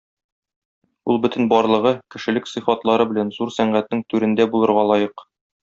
Ул 1.13 1.19
бөтен 1.25 1.49
барлыгы, 1.51 1.91
кешелек 2.15 2.49
сыйфатлары 2.53 3.07
белән 3.13 3.31
зур 3.39 3.55
сәнгатьнең 3.61 4.03
түрендә 4.15 4.51
булырга 4.57 4.89
лаек. 4.95 5.29